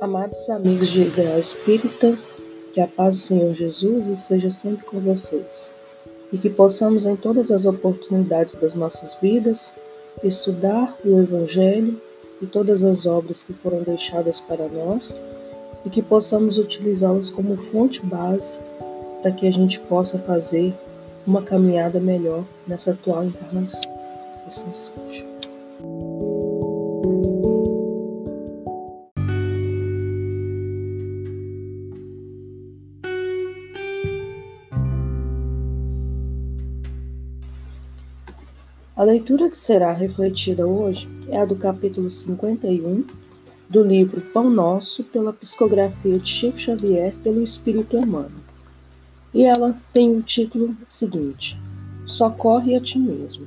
[0.00, 2.16] Amados amigos de Ideal Espírita,
[2.72, 5.74] que a paz do Senhor Jesus esteja sempre com vocês
[6.32, 9.74] e que possamos, em todas as oportunidades das nossas vidas,
[10.22, 12.00] estudar o Evangelho
[12.40, 15.18] e todas as obras que foram deixadas para nós
[15.84, 18.60] e que possamos utilizá-las como fonte base
[19.20, 20.72] para que a gente possa fazer
[21.26, 23.90] uma caminhada melhor nessa atual encarnação.
[24.38, 25.27] Que assim seja.
[38.98, 43.04] A leitura que será refletida hoje é a do capítulo 51
[43.70, 48.32] do livro Pão Nosso, pela psicografia de Chico Xavier pelo Espírito Emmanuel.
[49.32, 51.56] E ela tem o título seguinte:
[52.04, 53.46] Socorre a ti mesmo,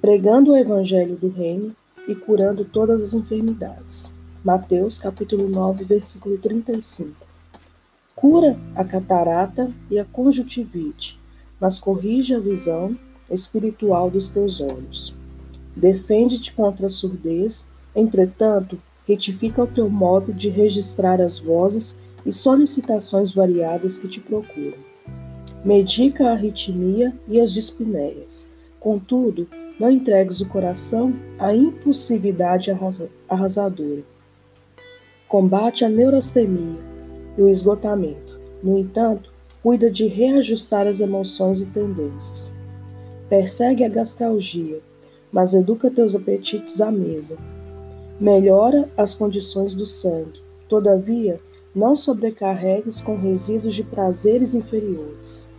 [0.00, 1.76] pregando o evangelho do reino
[2.08, 4.14] e curando todas as enfermidades.
[4.42, 7.14] Mateus capítulo 9, versículo 35.
[8.16, 11.20] Cura a catarata e a conjuntivite,
[11.60, 12.96] mas corrige a visão
[13.30, 15.14] espiritual dos teus olhos.
[15.76, 23.32] Defende-te contra a surdez, entretanto, retifica o teu modo de registrar as vozes e solicitações
[23.32, 24.78] variadas que te procuram.
[25.64, 28.46] Medica a arritmia e as dispneias.
[28.78, 32.70] Contudo, não entregues o coração à impulsividade
[33.28, 34.04] arrasadora.
[35.26, 36.78] Combate a neurastemia
[37.36, 38.38] e o esgotamento.
[38.62, 42.52] No entanto, cuida de reajustar as emoções e tendências.
[43.28, 44.80] Persegue a gastralgia,
[45.32, 47.38] mas educa teus apetites à mesa.
[48.20, 51.40] Melhora as condições do sangue, todavia,
[51.74, 55.52] não sobrecarregues com resíduos de prazeres inferiores.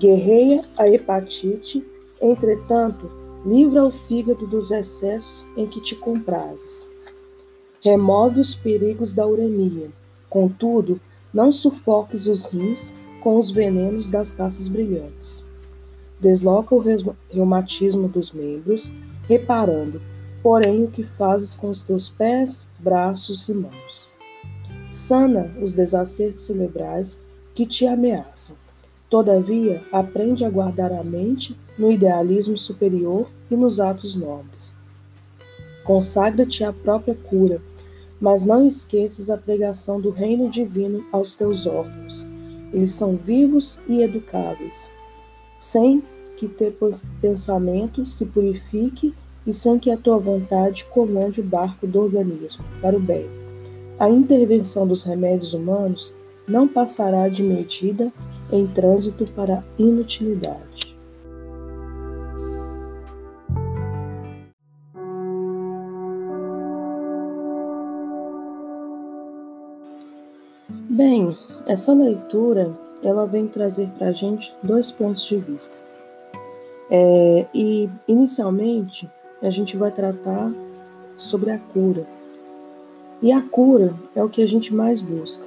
[0.00, 1.86] Guerreia a hepatite,
[2.20, 3.08] entretanto,
[3.46, 6.90] livra o fígado dos excessos em que te comprases.
[7.80, 9.90] Remove os perigos da uremia,
[10.28, 11.00] contudo,
[11.32, 12.92] não sufoques os rins
[13.22, 15.45] com os venenos das taças brilhantes
[16.20, 16.82] desloca o
[17.30, 18.92] reumatismo dos membros,
[19.28, 20.00] reparando,
[20.42, 24.08] porém, o que fazes com os teus pés, braços e mãos.
[24.90, 27.20] Sana os desacertos cerebrais
[27.54, 28.56] que te ameaçam.
[29.10, 34.72] Todavia, aprende a guardar a mente no idealismo superior e nos atos nobres.
[35.84, 37.62] Consagra-te à própria cura,
[38.20, 42.26] mas não esqueças a pregação do reino divino aos teus órgãos.
[42.72, 44.95] Eles são vivos e educáveis
[45.58, 46.02] sem
[46.36, 46.74] que teu
[47.20, 49.14] pensamento se purifique
[49.46, 53.26] e sem que a tua vontade comande o barco do organismo para o bem.
[53.98, 56.14] A intervenção dos remédios humanos
[56.46, 58.12] não passará de medida
[58.52, 60.96] em trânsito para inutilidade.
[70.88, 71.36] Bem,
[71.66, 75.78] essa leitura ela vem trazer para a gente dois pontos de vista.
[76.90, 79.08] É, e inicialmente
[79.40, 80.52] a gente vai tratar
[81.16, 82.06] sobre a cura.
[83.22, 85.46] E a cura é o que a gente mais busca,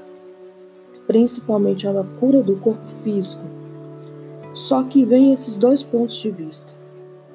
[1.05, 3.43] principalmente a cura do corpo físico.
[4.53, 6.73] Só que vem esses dois pontos de vista.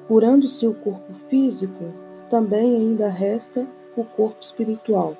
[0.07, 1.93] Curando-se o corpo físico,
[2.29, 3.65] também ainda resta
[3.95, 5.15] o corpo espiritual.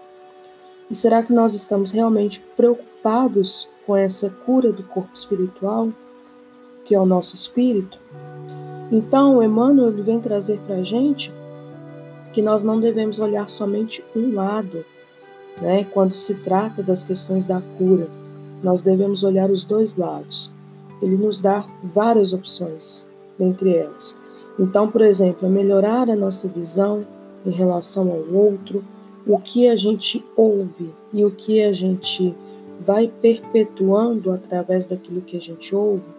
[0.89, 5.89] E será que nós estamos realmente preocupados com essa cura do corpo espiritual,
[6.83, 7.99] que é o nosso espírito.
[8.91, 11.33] Então, Emmanuel vem trazer para a gente
[12.33, 14.85] que nós não devemos olhar somente um lado,
[15.61, 15.85] né?
[15.85, 18.09] Quando se trata das questões da cura,
[18.61, 20.51] nós devemos olhar os dois lados.
[21.01, 23.07] Ele nos dá várias opções
[23.37, 24.19] dentre elas.
[24.59, 27.05] Então, por exemplo, melhorar a nossa visão
[27.45, 28.83] em relação ao outro,
[29.27, 32.35] o que a gente ouve e o que a gente
[32.79, 36.09] vai perpetuando através daquilo que a gente ouve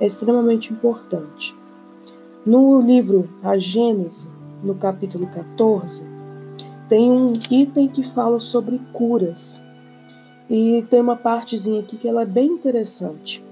[0.00, 1.56] é extremamente importante.
[2.46, 4.30] No livro A Gênese,
[4.62, 6.06] no capítulo 14,
[6.88, 9.60] tem um item que fala sobre curas.
[10.48, 13.44] E tem uma partezinha aqui que ela é bem interessante.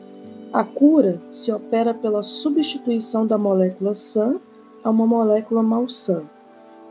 [0.52, 4.40] A cura se opera pela substituição da molécula sã
[4.82, 6.22] a uma molécula malsã.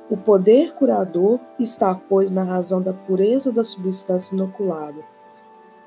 [0.07, 5.14] O poder curador está, pois, na razão da pureza da substância inoculada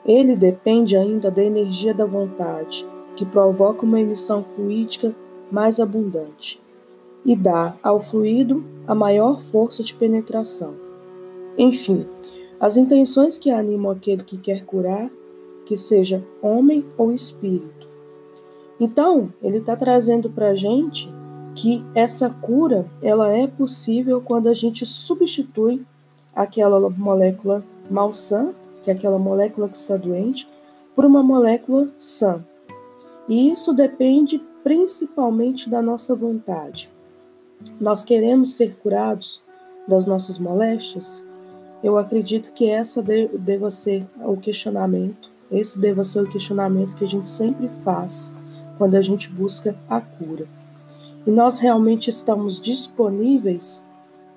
[0.09, 5.15] ele depende ainda da energia da vontade, que provoca uma emissão fluídica
[5.53, 6.61] mais abundante
[7.27, 10.75] e dá ao fluido a maior força de penetração.
[11.59, 12.07] Enfim,
[12.59, 15.11] as intenções que animam aquele que quer curar,
[15.67, 17.87] que seja homem ou espírito.
[18.81, 21.13] Então, ele está trazendo para a gente
[21.55, 25.85] que essa cura ela é possível quando a gente substitui
[26.35, 28.55] aquela molécula malsã,
[28.89, 30.49] que é aquela molécula que está doente,
[30.95, 32.43] por uma molécula sã.
[33.29, 36.91] E isso depende principalmente da nossa vontade.
[37.79, 39.43] Nós queremos ser curados
[39.87, 41.23] das nossas moléstias?
[41.83, 47.09] Eu acredito que essa deva ser o questionamento, esse deva ser o questionamento que a
[47.09, 48.33] gente sempre faz
[48.79, 50.47] quando a gente busca a cura.
[51.27, 53.85] E nós realmente estamos disponíveis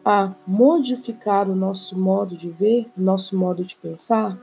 [0.03, 4.37] a modificar o nosso modo de ver, o nosso modo de pensar?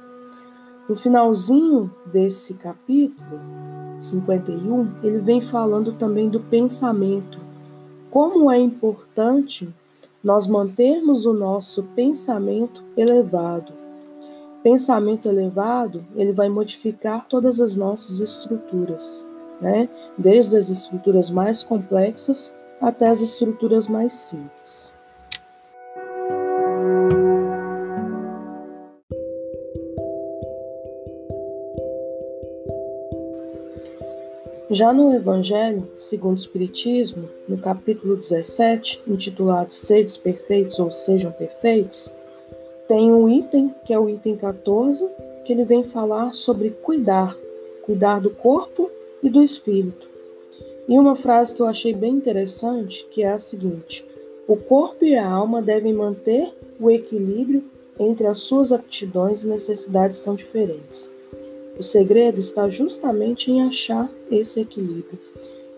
[0.88, 3.40] No finalzinho desse capítulo
[4.00, 7.38] 51, ele vem falando também do pensamento.
[8.10, 9.68] Como é importante
[10.22, 13.72] nós mantermos o nosso pensamento elevado.
[14.62, 19.26] Pensamento elevado, ele vai modificar todas as nossas estruturas,
[19.60, 19.88] né?
[20.16, 24.97] Desde as estruturas mais complexas até as estruturas mais simples.
[34.70, 42.14] Já no Evangelho, segundo o Espiritismo, no capítulo 17, intitulado Sedes Perfeitos ou Sejam Perfeitos,
[42.86, 45.08] tem um item, que é o item 14,
[45.42, 47.34] que ele vem falar sobre cuidar,
[47.80, 48.90] cuidar do corpo
[49.22, 50.06] e do espírito.
[50.86, 54.06] E uma frase que eu achei bem interessante, que é a seguinte:
[54.46, 57.64] O corpo e a alma devem manter o equilíbrio
[57.98, 61.10] entre as suas aptidões e necessidades tão diferentes.
[61.78, 65.16] O segredo está justamente em achar esse equilíbrio.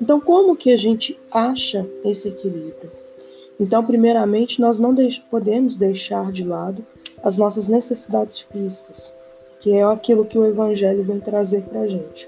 [0.01, 2.91] Então, como que a gente acha esse equilíbrio?
[3.61, 4.95] Então, primeiramente, nós não
[5.31, 6.83] podemos deixar de lado
[7.23, 9.13] as nossas necessidades físicas,
[9.59, 12.27] que é aquilo que o Evangelho vem trazer para a gente.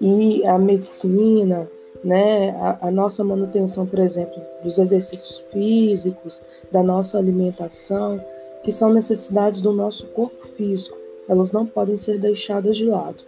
[0.00, 1.68] E a medicina,
[2.02, 6.42] né, a, a, nossa manutenção, por exemplo, dos exercícios físicos,
[6.72, 8.20] da nossa alimentação,
[8.64, 13.24] que são necessidades do nosso corpo físico elas não podem ser deixadas de lado,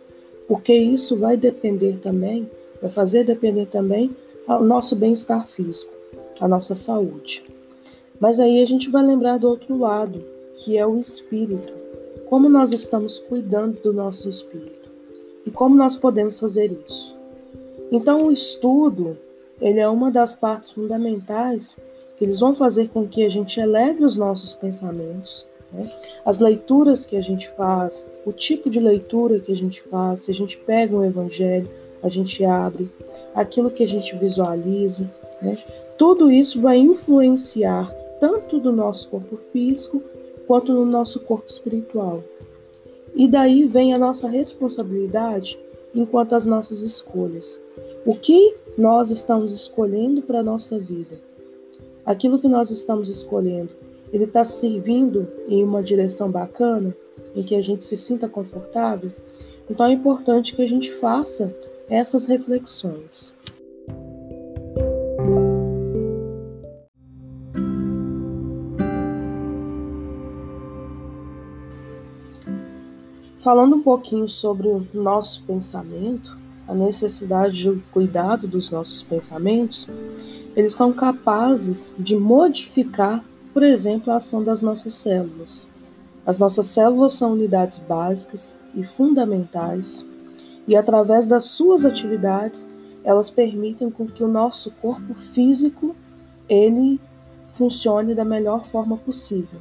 [0.46, 2.48] porque isso vai depender também,
[2.80, 4.14] vai fazer depender também
[4.46, 5.92] o nosso bem-estar físico,
[6.40, 7.44] a nossa saúde.
[8.20, 10.22] Mas aí a gente vai lembrar do outro lado,
[10.56, 11.72] que é o espírito.
[12.26, 14.90] Como nós estamos cuidando do nosso espírito
[15.46, 17.16] e como nós podemos fazer isso.
[17.90, 19.16] Então o estudo,
[19.60, 21.78] ele é uma das partes fundamentais
[22.16, 25.88] que eles vão fazer com que a gente eleve os nossos pensamentos, né?
[26.24, 30.30] As leituras que a gente faz, o tipo de leitura que a gente faz, se
[30.30, 31.68] a gente pega um evangelho,
[32.02, 32.90] a gente abre,
[33.34, 35.12] aquilo que a gente visualiza,
[35.42, 35.56] né?
[35.96, 40.02] tudo isso vai influenciar tanto do nosso corpo físico
[40.46, 42.22] quanto no nosso corpo espiritual.
[43.14, 45.58] E daí vem a nossa responsabilidade
[45.94, 47.60] enquanto as nossas escolhas.
[48.06, 51.20] O que nós estamos escolhendo para a nossa vida?
[52.04, 53.70] Aquilo que nós estamos escolhendo
[54.12, 56.94] ele está servindo em uma direção bacana,
[57.34, 59.10] em que a gente se sinta confortável,
[59.70, 61.54] então é importante que a gente faça
[61.88, 63.36] essas reflexões.
[73.38, 79.88] Falando um pouquinho sobre o nosso pensamento, a necessidade de cuidado dos nossos pensamentos,
[80.54, 83.24] eles são capazes de modificar
[83.58, 85.68] por exemplo, a ação das nossas células.
[86.24, 90.08] As nossas células são unidades básicas e fundamentais,
[90.68, 92.70] e através das suas atividades,
[93.02, 95.96] elas permitem com que o nosso corpo físico
[96.48, 97.00] ele
[97.50, 99.58] funcione da melhor forma possível.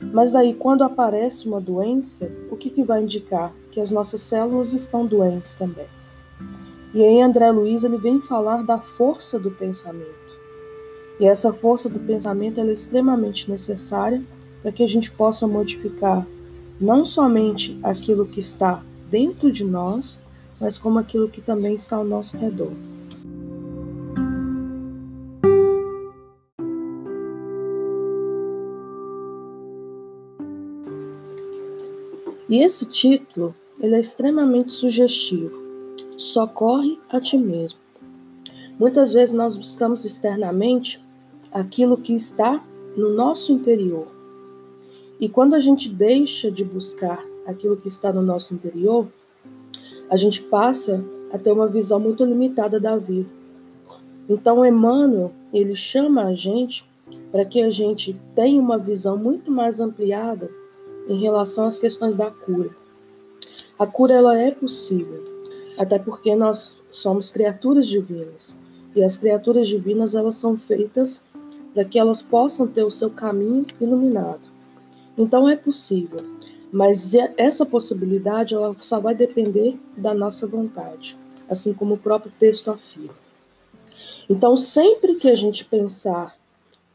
[0.00, 3.52] Mas daí, quando aparece uma doença, o que, que vai indicar?
[3.70, 5.88] Que as nossas células estão doentes também.
[6.94, 10.29] E aí André Luiz ele vem falar da força do pensamento.
[11.20, 14.22] E essa força do pensamento é extremamente necessária
[14.62, 16.26] para que a gente possa modificar
[16.80, 20.18] não somente aquilo que está dentro de nós,
[20.58, 22.72] mas como aquilo que também está ao nosso redor.
[32.48, 35.60] E esse título ele é extremamente sugestivo.
[36.16, 37.78] Socorre a ti mesmo.
[38.78, 40.98] Muitas vezes nós buscamos externamente
[41.52, 42.64] aquilo que está
[42.96, 44.06] no nosso interior.
[45.20, 49.06] E quando a gente deixa de buscar aquilo que está no nosso interior,
[50.08, 53.28] a gente passa a ter uma visão muito limitada da vida.
[54.28, 56.88] Então, Emmanuel, ele chama a gente
[57.30, 60.50] para que a gente tenha uma visão muito mais ampliada
[61.08, 62.70] em relação às questões da cura.
[63.78, 65.24] A cura ela é possível,
[65.78, 68.58] até porque nós somos criaturas divinas.
[68.94, 71.24] E as criaturas divinas elas são feitas
[71.72, 74.48] para que elas possam ter o seu caminho iluminado.
[75.16, 76.22] Então é possível,
[76.72, 82.70] mas essa possibilidade ela só vai depender da nossa vontade, assim como o próprio texto
[82.70, 83.14] afirma.
[84.28, 86.36] Então, sempre que a gente pensar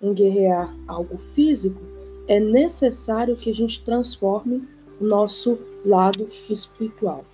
[0.02, 1.82] em guerrear algo físico,
[2.28, 4.66] é necessário que a gente transforme
[5.00, 7.26] o nosso lado espiritual.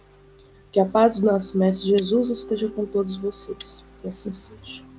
[0.71, 3.85] Que a paz do nosso Mestre Jesus esteja com todos vocês.
[4.01, 4.90] Que assim seja.